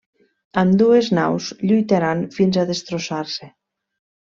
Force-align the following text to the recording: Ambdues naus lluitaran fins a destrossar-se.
Ambdues 0.61 1.11
naus 1.19 1.51
lluitaran 1.67 2.27
fins 2.41 2.61
a 2.61 2.67
destrossar-se. 2.75 3.57